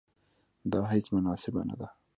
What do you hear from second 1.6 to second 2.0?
نه ده.